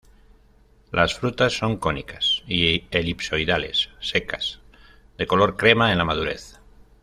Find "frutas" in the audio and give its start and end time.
1.19-1.53